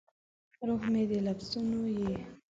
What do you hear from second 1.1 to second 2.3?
لفظونو یې